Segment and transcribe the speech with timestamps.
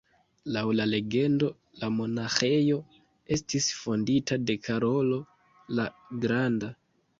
[0.53, 1.49] Laŭ la legendo
[1.81, 2.79] la monaĥejo
[3.39, 5.23] estis fondita de Karolo
[5.81, 5.89] la
[6.27, 6.75] Granda.